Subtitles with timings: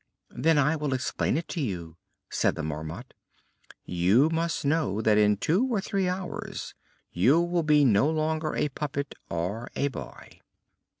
[0.35, 1.95] "Then I will explain it to you,"
[2.31, 3.13] said the Marmot.
[3.85, 6.73] "You must know that in two or three hours
[7.11, 10.39] you will be no longer a puppet, or a boy."